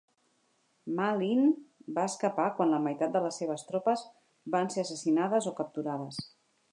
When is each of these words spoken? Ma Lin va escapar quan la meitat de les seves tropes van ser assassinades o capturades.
Ma 0.99 1.09
Lin 1.17 1.43
va 1.97 2.05
escapar 2.11 2.47
quan 2.55 2.71
la 2.75 2.79
meitat 2.87 3.13
de 3.17 3.23
les 3.27 3.37
seves 3.43 3.67
tropes 3.69 4.05
van 4.57 4.73
ser 4.77 4.87
assassinades 4.87 5.49
o 5.53 5.55
capturades. 5.61 6.23